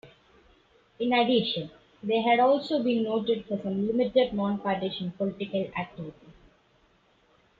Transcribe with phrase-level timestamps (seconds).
[0.97, 1.69] In addition,
[2.01, 6.33] they had also been noted for some limited non-partisan political activity.